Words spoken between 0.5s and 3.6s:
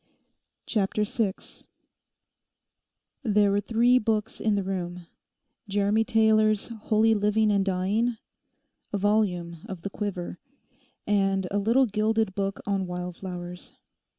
CHAPTER SIX There